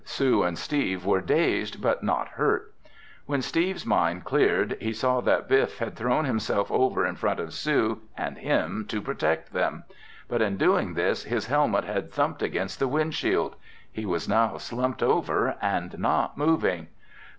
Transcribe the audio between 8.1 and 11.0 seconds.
and him to protect them. But in doing